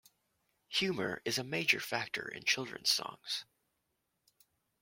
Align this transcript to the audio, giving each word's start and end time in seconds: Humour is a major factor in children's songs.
Humour 0.69 1.21
is 1.25 1.37
a 1.37 1.43
major 1.43 1.79
factor 1.79 2.27
in 2.27 2.43
children's 2.43 2.89
songs. 2.89 3.45